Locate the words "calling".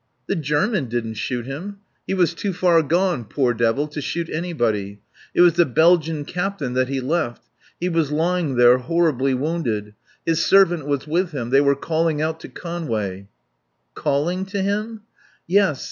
11.75-12.19, 13.93-14.43